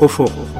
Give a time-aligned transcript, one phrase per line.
[0.00, 0.58] افق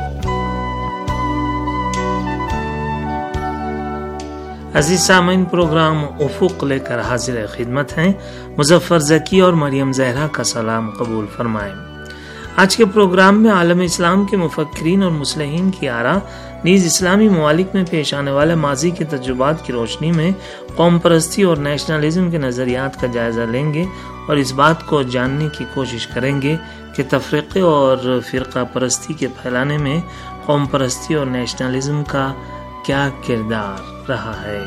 [4.74, 8.12] عزیز سامعین، پروگرام افق لے کر حاضر خدمت ہیں۔
[8.58, 11.74] مظفر ذکی اور مریم زہرا کا سلام قبول فرمائیں۔
[12.56, 16.18] آج کے پروگرام میں عالم اسلام کے مفکرین اور مسلحین کی آرا
[16.64, 20.30] نیز اسلامی ممالک میں پیش آنے والے ماضی کے تجربات کی روشنی میں
[20.76, 23.84] قوم پرستی اور نیشنلزم کے نظریات کا جائزہ لیں گے۔
[24.28, 26.56] اور اس بات کو جاننے کی کوشش کریں گے
[26.96, 30.00] کہ تفریقے اور فرقہ پرستی کے پھیلانے میں
[30.44, 32.32] قوم پرستی اور نیشنلزم کا
[32.86, 34.62] کیا کردار رہا ہے۔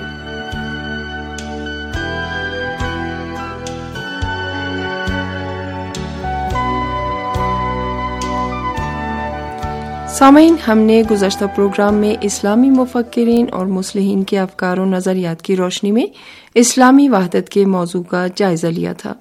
[10.08, 15.56] سامعین، ہم نے گزشتہ پروگرام میں اسلامی مفکرین اور مسلحین کے افکار و نظریات کی
[15.56, 16.06] روشنی میں
[16.54, 19.14] اسلامی وحدت کے موضوع کا جائزہ لیا تھا۔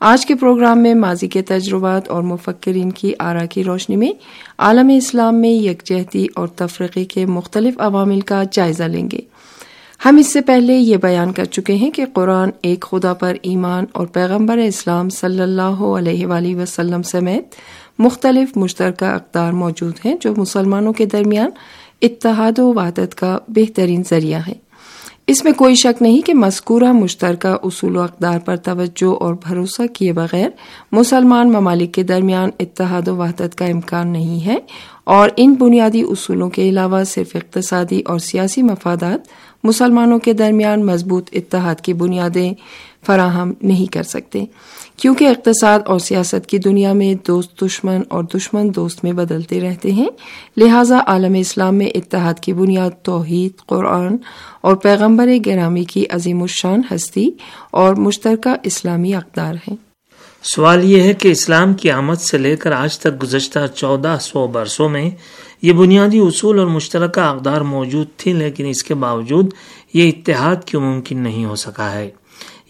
[0.00, 4.12] آج کے پروگرام میں ماضی کے تجربات اور مفکرین کی آرا کی روشنی میں
[4.58, 9.20] عالم اسلام میں یکجہتی اور تفریقی کے مختلف عوامل کا جائزہ لیں گے۔
[10.04, 13.84] ہم اس سے پہلے یہ بیان کر چکے ہیں کہ قرآن ایک خدا پر ایمان
[13.92, 17.54] اور پیغمبر اسلام صلی اللہ علیہ وآلہ وسلم سمیت
[17.98, 21.50] مختلف مشترکہ اقدار موجود ہیں جو مسلمانوں کے درمیان
[22.02, 24.54] اتحاد و وحدت کا بہترین ذریعہ ہے
[25.30, 29.86] اس میں کوئی شک نہیں کہ مذکورہ مشترکہ اصول و اقدار پر توجہ اور بھروسہ
[29.86, 30.48] کیے بغیر
[30.92, 34.56] مسلمان ممالک کے درمیان اتحاد و وحدت کا امکان نہیں ہے
[35.04, 39.20] اور ان بنیادی اصولوں کے علاوہ صرف اقتصادی اور سیاسی مفادات
[39.64, 42.54] مسلمانوں کے درمیان مضبوط اتحاد کی بنیادیں
[43.06, 44.44] فراہم نہیں کر سکتے۔
[45.00, 49.92] کیونکہ اقتصاد اور سیاست کی دنیا میں دوست دشمن اور دشمن دوست میں بدلتے رہتے
[49.92, 50.08] ہیں،
[50.56, 54.16] لہٰذا عالم اسلام میں اتحاد کی بنیاد توحید، قرآن
[54.60, 57.30] اور پیغمبر گرامی کی عظیم الشان ہستی
[57.70, 59.76] اور مشترکہ اسلامی اقدار ہیں۔
[60.42, 64.46] سوال یہ ہے کہ اسلام کی آمد سے لے کر آج تک گزشتہ چودہ سو
[64.46, 65.10] برسوں میں
[65.62, 69.54] یہ بنیادی اصول اور مشترکہ اقدار موجود تھی لیکن اس کے باوجود
[69.94, 72.10] یہ اتحاد کیوں ممکن نہیں ہو سکا ہے؟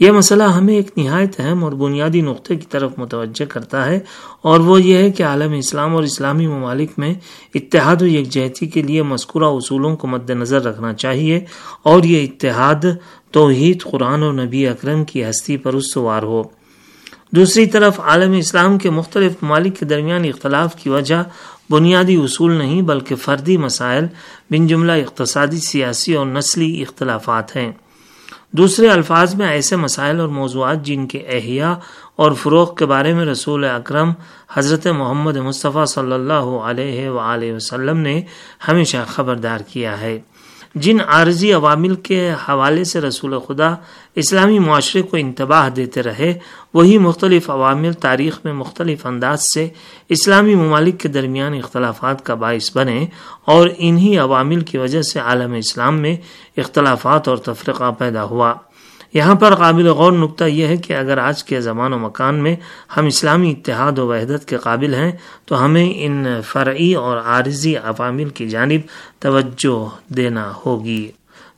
[0.01, 4.01] یہ مسئلہ ہمیں ایک نہایت اہم اور بنیادی نقطے کی طرف متوجہ کرتا ہے
[4.43, 7.15] اور وہ یہ ہے کہ عالم اسلام اور اسلامی ممالک میں
[7.55, 11.41] اتحاد و یکجہتی کے لیے مذکورہ اصولوں کو مد نظر رکھنا چاہیے
[11.83, 12.85] اور یہ اتحاد،
[13.31, 16.43] توحید، قرآن اور نبی اکرم کی ہستی پر استوار ہو۔
[17.31, 21.23] دوسری طرف، عالم اسلام کے مختلف ممالک کے درمیان اختلاف کی وجہ
[21.71, 24.07] بنیادی اصول نہیں بلکہ فردی مسائل،
[24.51, 27.73] بن جملہ اقتصادی، سیاسی اور نسلی اختلافات ہیں۔
[28.53, 31.73] دوسرے الفاظ میں ایسے مسائل اور موضوعات جن کے احیاء
[32.17, 34.13] اور فروغ کے بارے میں رسول اکرم
[34.53, 38.23] حضرت محمد مصطفیٰ صلی اللہ علیہ وآلہ وسلم نے
[38.69, 40.19] ہمیشہ خبردار کیا ہے۔
[40.75, 43.75] جن عارضی عوامل کے حوالے سے رسول خدا
[44.15, 46.39] اسلامی معاشرے کو انتباہ دیتے رہے،
[46.75, 49.69] وہی مختلف عوامل تاریخ میں مختلف انداز سے
[50.09, 53.07] اسلامی ممالک کے درمیان اختلافات کا باعث بنے
[53.45, 56.17] اور انہی عوامل کی وجہ سے عالم اسلام میں
[56.57, 58.55] اختلافات اور تفرقہ پیدا ہوا۔
[59.15, 62.57] یہاں پر قابل غور نقطہ یہ ہے کہ اگر آج کے زمان و مکان میں
[62.97, 65.13] ہم اسلامی اتحاد و وحدت کے قابل ہیں،
[65.45, 68.81] تو ہمیں ان فرعی اور عارضی عوامل کی جانب
[69.19, 71.09] توجہ دینا ہوگی۔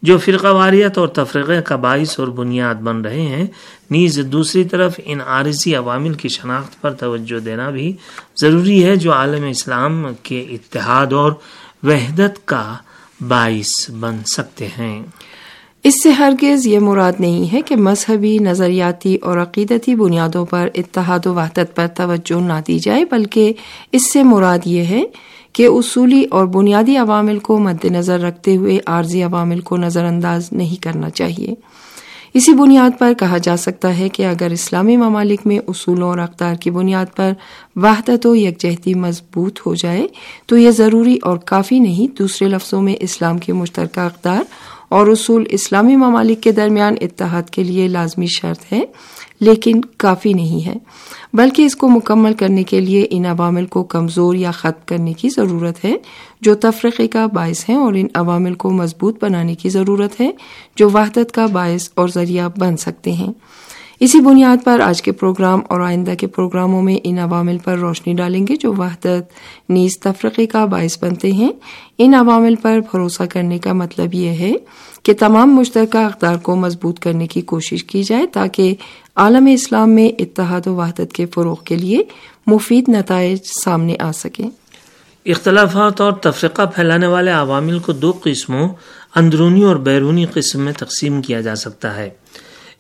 [0.03, 3.47] جو فرقہ واریت اور تفریقے کا باعث اور بنیاد بن رہے ہیں،
[3.91, 7.97] نیز دوسری طرف ان عارضی عوامل کی شناخت پر توجہ دینا بھی
[8.37, 11.33] ضروری ہے جو عالم اسلام کے اتحاد اور
[11.83, 12.75] وحدت کا
[13.29, 15.03] باعث بن سکتے ہیں۔
[15.85, 21.27] اس سے ہرگز یہ مراد نہیں ہے کہ مذہبی، نظریاتی اور عقیدتی بنیادوں پر اتحاد
[21.27, 23.53] و وحدت پر توجہ نہ دی جائے، بلکہ
[23.93, 25.03] اس سے مراد یہ ہے
[25.53, 30.53] کہ اصولی اور بنیادی عوامل کو مد نظر رکھتے ہوئے عارضی عوامل کو نظر انداز
[30.53, 31.55] نہیں کرنا چاہیے۔
[32.35, 36.55] اسی بنیاد پر کہا جا سکتا ہے کہ اگر اسلامی ممالک میں اصولوں اور اقدار
[36.55, 37.33] کی بنیاد پر
[37.77, 40.07] وحدت و یکجہتی مضبوط ہو جائے،
[40.47, 44.43] تو یہ ضروری اور کافی نہیں دوسرے لفظوں میں اسلام کے مشترکہ اقدار
[44.93, 48.85] اور اصول اسلامی ممالک کے درمیان اتحاد کے لیے لازمی شرط ہے
[49.41, 50.75] لیکن کافی نہیں ہے
[51.33, 55.29] بلکہ اس کو مکمل کرنے کے لیے ان عوامل کو کمزور یا ختم کرنے کی
[55.29, 55.97] ضرورت ہے،
[56.41, 60.31] جو تفریقی کا باعث ہیں اور ان عوامل کو مضبوط بنانے کی ضرورت ہے،
[60.77, 63.33] جو وحدت کا باعث اور ذریعہ بن سکتے ہیں۔
[64.03, 68.15] اسی بنیاد پر آج کے پروگرام اور آئندہ کے پروگراموں میں ان عوامل پر روشنی
[68.15, 69.33] ڈالیں گے جو وحدت،
[69.69, 71.53] نیز تفرقے کا باعث بنتے ہیں۔
[71.99, 74.53] ان عوامل پر بھروسہ کرنے کا مطلب یہ ہے
[75.03, 78.75] کہ تمام مشترکہ اقدار کو مضبوط کرنے کی کوشش کی جائے تاکہ
[79.17, 82.03] عالم اسلام میں اتحاد و وحدت کے فروغ کے لیے
[82.47, 84.51] مفید نتائج سامنے آ سکیں۔
[85.27, 88.69] اختلافات اور تفرقہ پھیلانے والے عوامل کو دو قسموں،
[89.15, 92.11] اندرونی اور بیرونی قسم میں تقسیم کیا جا سکتا ہے۔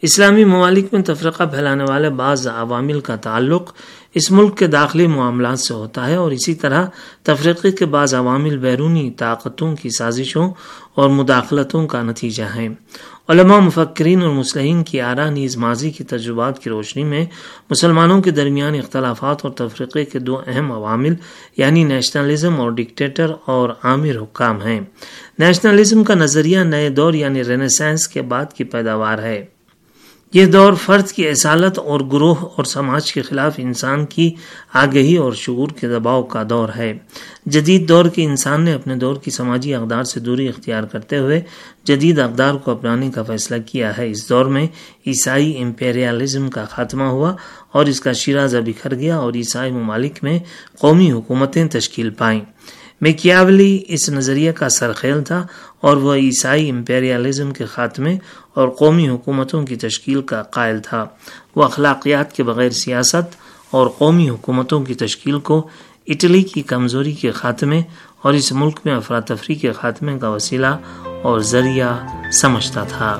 [0.02, 3.72] اسلامی ممالک میں تفرقہ پھیلانے والے بعض عوامل کا تعلق
[4.14, 6.86] اس ملک کے داخلی معاملات سے ہوتا ہے اور اسی طرح
[7.22, 10.52] تفریقے کے بعض عوامل بیرونی طاقتوں کی سازشوں
[10.94, 12.68] اور مداخلتوں کا نتیجہ ہیں۔
[13.28, 17.26] علماء، مفکرین اور مسلحین کی آرا نیز ماضی کی تجربات کی روشنی میں
[17.70, 21.14] مسلمانوں کے درمیان اختلافات اور تفریقے کے دو اہم عوامل
[21.56, 24.80] یعنی نیشنلزم اور ڈکٹیٹر اور عامر حکام ہیں۔
[25.38, 29.44] نیشنلزم کا نظریہ نئے دور یعنی رینیسینس کے بعد کی پیداوار ہے۔
[30.32, 34.34] یہ دور فرد کی اصالت اور گروہ اور سماج کے خلاف انسان کی
[34.72, 36.98] آگہی اور شعور کے دباؤ کا دور ہے۔
[37.46, 41.40] جدید دور کے انسان نے اپنے دور کی سماجی اقدار سے دوری اختیار کرتے ہوئے
[41.84, 44.66] جدید اقدار کو اپنانے کا فیصلہ کیا ہے۔ اس دور میں
[45.06, 47.34] عیسائی امپیریالزم کا خاتمہ ہوا
[47.72, 50.38] اور اس کا شیرازہ بکھر گیا اور عیسائی ممالک میں
[50.78, 52.40] قومی حکومتیں تشکیل پائیں۔
[53.02, 55.46] میکیاولی اس نظریہ کا سرخیل تھا
[55.80, 58.18] اور وہ عیسائی امپیریالزم کے خاتمے
[58.54, 61.06] اور قومی حکومتوں کی تشکیل کا قائل تھا۔
[61.56, 63.36] وہ اخلاقیات کے بغیر سیاست
[63.70, 65.68] اور قومی حکومتوں کی تشکیل کو
[66.06, 67.82] اٹلی کی کمزوری کے خاتمے
[68.22, 70.76] اور اس ملک میں افراتفری کے خاتمے کا وسیلہ
[71.22, 71.96] اور ذریعہ
[72.32, 73.18] سمجھتا تھا۔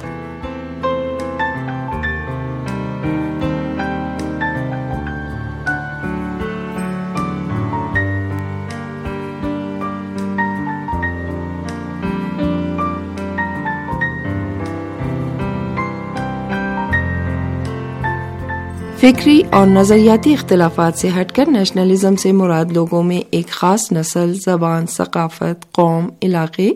[19.03, 24.35] فکری اور نظریاتی اختلافات سے ہٹ کر نیشنلزم سے مراد لوگوں میں ایک خاص نسل،
[24.35, 26.71] زبان، ثقافت، قوم، علاقے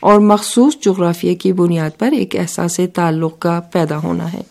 [0.00, 4.42] اور مخصوص جغرافیہ کی بنیاد پر ایک احساس تعلق کا پیدا ہونا ہے۔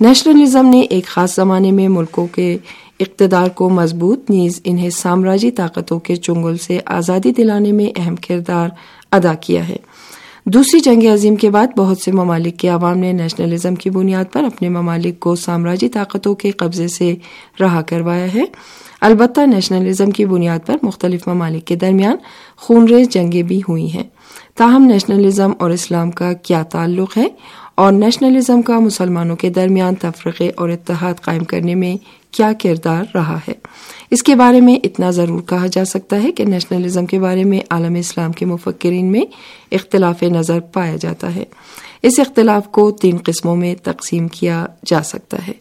[0.00, 2.58] نیشنلزم نے ایک خاص زمانے میں ملکوں کے
[3.00, 8.68] اقتدار کو مضبوط، نیز انہیں سامراجی طاقتوں کے چنگل سے آزادی دلانے میں اہم کردار
[9.12, 9.76] ادا کیا ہے۔
[10.46, 14.44] دوسری جنگ عظیم کے بعد بہت سے ممالک کے عوام نے نیشنلزم کی بنیاد پر
[14.44, 17.14] اپنے ممالک کو سامراجی طاقتوں کے قبضے سے
[17.60, 18.44] رہا کروایا ہے۔
[19.00, 22.16] البتہ نیشنلزم کی بنیاد پر مختلف ممالک کے درمیان
[22.56, 24.04] خونریز جنگیں بھی ہوئی ہیں۔
[24.54, 27.26] تاہم نیشنلزم اور اسلام کا کیا تعلق ہے؟
[27.74, 31.96] اور نیشنلزم کا مسلمانوں کے درمیان تفرقے اور اتحاد قائم کرنے میں
[32.30, 33.54] کیا کردار رہا ہے؟
[34.10, 37.60] اس کے بارے میں اتنا ضرور کہا جا سکتا ہے کہ نیشنلزم کے بارے میں
[37.70, 39.22] عالم اسلام کے مفکرین میں
[39.72, 41.44] اختلاف نظر پایا جاتا ہے۔
[42.02, 45.52] اس اختلاف کو تین قسموں میں تقسیم کیا جا سکتا ہے۔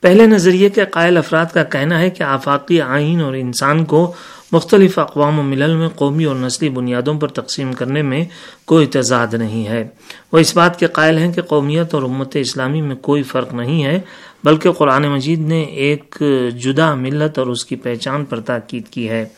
[0.00, 4.12] پہلے نظریے کے قائل افراد کا کہنا ہے کہ آفاقی آئین اور انسان کو
[4.52, 8.24] مختلف اقوام و ملل میں قومی اور نسلی بنیادوں پر تقسیم کرنے میں
[8.64, 9.88] کوئی تضاد نہیں ہے۔
[10.32, 13.84] وہ اس بات کے قائل ہیں کہ قومیت اور امت اسلامی میں کوئی فرق نہیں
[13.84, 14.00] ہے۔
[14.44, 16.22] بلکہ قرآن مجید نے ایک
[16.58, 19.28] جدا ملت اور اس کی پہچان پر تاکید کی ہے۔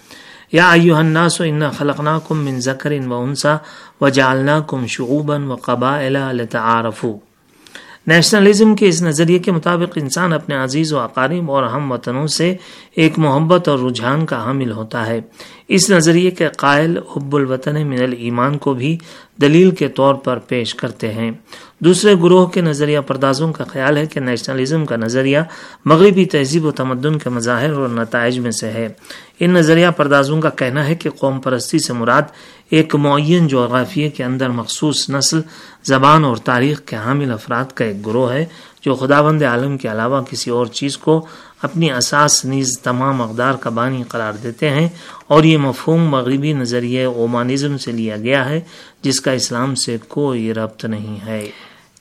[0.53, 3.57] یا ایوہ الناس و انا خلقناکم من ذکر و انسا
[4.01, 7.19] و جعلناکم شعوبا و قبائل لتعارفو
[8.11, 12.57] نیشنلزم کے اس نظریے کے مطابق انسان اپنے عزیز و اقارب اور ہم وطنوں سے
[12.97, 15.21] ایک محبت اور رجحان کا حامل ہوتا ہے۔
[15.69, 18.99] اس نظریے کے قائل حب الوطن من الایمان کو بھی
[19.43, 21.31] دلیل کے طور پر پیش کرتے ہیں۔
[21.79, 25.39] دوسرے گروہ کے نظریہ پردازوں کا خیال ہے کہ نیشنلزم کا نظریہ
[25.85, 28.89] مغربی تہذیب و تمدن کے مظاہر اور نتائج میں سے ہے۔
[29.41, 32.23] ان نظریہ پردازوں کا کہنا ہے کہ قوم پرستی سے مراد
[32.71, 35.41] ایک معین جغرافیے کے اندر مخصوص نسل،
[35.85, 38.45] زبان اور تاریخ کے حامل افراد کا ایک گروہ ہے،
[38.83, 41.27] جو خداوند عالم کے علاوہ کسی اور چیز کو
[41.63, 44.89] اپنی اساس نیز تمام اقدار کا بانی قرار دیتے ہیں
[45.27, 48.61] اور یہ مفہوم مغربی نظریہ اومانزم سے لیا گیا ہے،
[49.03, 51.51] جس کا اسلام سے کوئی ربط نہیں ہے۔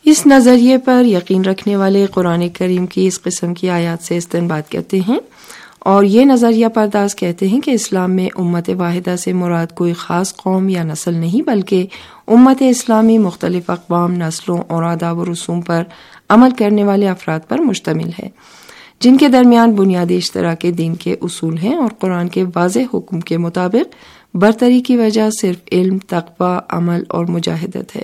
[0.05, 4.71] اس نظریے پر یقین رکھنے والے قرآن کریم کی اس قسم کی آیات سے استنباد
[4.71, 5.19] کرتے ہیں۔
[5.79, 10.35] اور یہ نظریہ پرداز کہتے ہیں کہ اسلام میں امت واحدہ سے مراد کوئی خاص
[10.35, 11.87] قوم یا نسل نہیں، بلکہ
[12.27, 15.83] امت اسلامی مختلف اقوام، نسلوں اور آداب و رسوم پر
[16.29, 18.29] عمل کرنے والے افراد پر مشتمل ہے،
[18.99, 23.37] جن کے درمیان بنیادی اشتراک دین کے اصول ہیں اور قرآن کے واضح حکم کے
[23.37, 23.95] مطابق
[24.33, 28.01] برتری کی وجہ صرف علم، تقوی، عمل اور مجاہدت ہے۔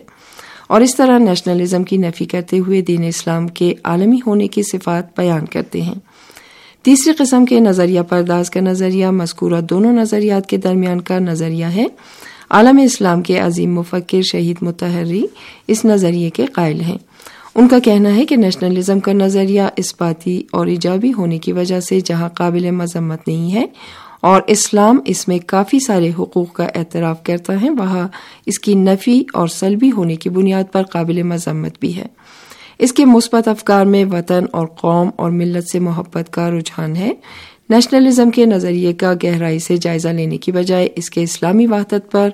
[0.68, 5.20] اور اس طرح نیشنلزم کی نفی کرتے ہوئے دین اسلام کے عالمی ہونے کی صفات
[5.20, 5.96] بیان کرتے ہیں۔
[6.86, 11.86] تیسری قسم کے نظریہ پرداز کا نظریہ، مذکورہ دونوں نظریات کے درمیان کا نظریہ ہے۔
[12.50, 15.26] عالم اسلام کے عظیم مفکر شہید متحری
[15.68, 16.98] اس نظریے کے قائل ہیں۔
[17.56, 21.80] ان کا کہنا ہے کہ نیشنلزم کا نظریہ اس باتی اور ایجابی ہونے کی وجہ
[21.80, 23.66] سے جہاں قابل مذمت نہیں ہے
[24.22, 28.08] اور اسلام اس میں کافی سارے حقوق کا اعتراف کرتا ہے، وہاں
[28.46, 32.06] اس کی نفی اور سلبی ہونے کی بنیاد پر قابل مذمت بھی ہے۔
[32.80, 37.12] اس کے مثبت افکار میں وطن اور قوم اور ملت سے محبت کا رجحان ہے۔
[37.70, 42.30] نیشنلزم کے نظریے کا گہرائی سے جائزہ لینے کی بجائے اس کے اسلامی وحدت پر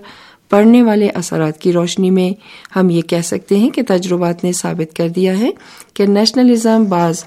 [0.50, 2.32] پڑھنے والے اثرات کی روشنی میں
[2.80, 5.50] ہم یہ کہہ سکتے ہیں کہ تجربات نے ثابت کر دیا ہے
[5.94, 7.24] کہ نیشنلزم بعض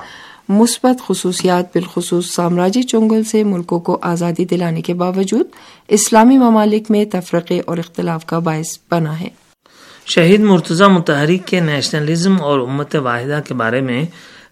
[0.49, 5.47] مثبت خصوصیات بالخصوص سامراجی چنگل سے ملکوں کو آزادی دلانے کے باوجود
[5.88, 9.43] اسلامی ممالک میں تفرقے اور اختلاف کا باعث بنا ہے۔
[10.06, 14.04] شہید مرتضی متحرک کے نیشنلزم اور امت واحدہ کے بارے میں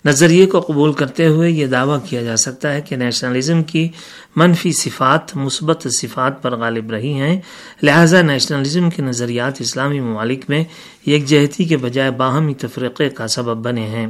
[0.05, 3.89] نظریے کو قبول کرتے ہوئے یہ دعویٰ کیا جا سکتا ہے کہ نیشنلزم کی
[4.37, 7.41] منفی صفات، مثبت صفات پر غالب رہی ہیں۔
[7.83, 10.65] لہذا نیشنلزم کے نظریات اسلامی ممالک میں
[11.07, 14.07] یکجہتی کے بجائے باہمی تفریقے کا سبب بنے ہیں۔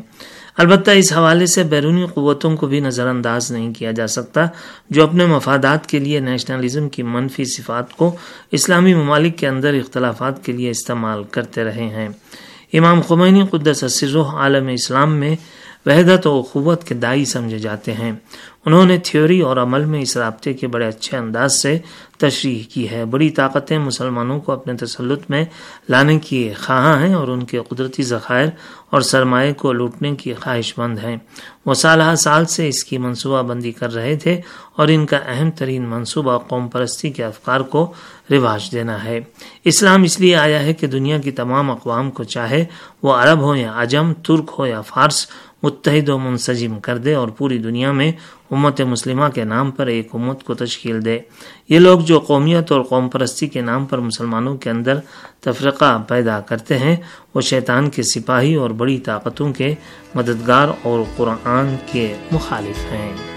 [0.57, 4.47] البتہ اس حوالے سے بیرونی قوتوں کو بھی نظر انداز نہیں کیا جا سکتا،
[4.91, 8.17] جو اپنے مفادات کے لیے نیشنلزم کی منفی صفات کو
[8.51, 12.09] اسلامی ممالک کے اندر اختلافات کے لیے استعمال کرتے رہے ہیں۔
[12.73, 15.37] امام خمینی قدس سروح عالم اسلام میں
[15.87, 18.13] وحدت و قوت کے دائی سمجھے جاتے ہیں۔
[18.67, 21.79] انہوں نے تھیوری اور عمل میں اس رابطے کے بڑے اچھے انداز سے
[22.19, 25.45] تشریح کی ہے۔ بڑی طاقتیں مسلمانوں کو اپنے تسلط میں
[25.89, 28.49] لانے کی خواہاں ہیں اور ان کے قدرتی ذخائر
[28.93, 31.17] اور سرمایہ کو لوٹنے کی خواہش مند ہیں۔
[31.67, 34.41] وہ سالہ سال سے اس کی منصوبہ بندی کر رہے تھے
[34.77, 37.93] اور ان کا اہم ترین منصوبہ قوم پرستی کے افکار کو
[38.31, 39.21] رواج دینا ہے۔
[39.65, 42.65] اسلام اس لیے آیا ہے کہ دنیا کی تمام اقوام کو چاہے
[43.03, 45.27] وہ عرب ہو یا عجم، ترک ہو یا فارس،
[45.63, 48.13] متحد و منسجم کر دے اور پوری دنیا میں
[48.51, 51.19] امت مسلمہ کے نام پر ایک امت کو تشکیل دے۔
[51.69, 54.99] یہ لوگ جو قومیت اور قوم پرستی کے نام پر مسلمانوں کے اندر
[55.41, 56.97] تفرقہ پیدا کرتے ہیں
[57.35, 59.75] وہ شیطان کے سپاہی اور بڑی طاقتوں کے
[60.15, 63.32] مددگار اور قرآن کے مخالف ہیں۔